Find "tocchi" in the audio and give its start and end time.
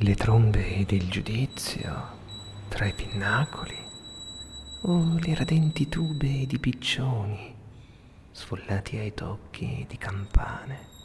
9.12-9.84